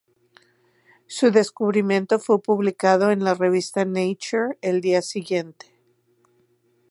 [1.05, 5.79] Su descubrimiento fue publicado en la revista Nature el día siguiente.